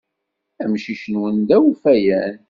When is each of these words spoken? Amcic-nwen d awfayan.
Amcic-nwen 0.63 1.37
d 1.47 1.49
awfayan. 1.57 2.35